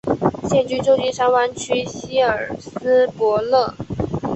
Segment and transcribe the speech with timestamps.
[0.49, 3.75] 现居旧金山湾区希尔斯伯勒。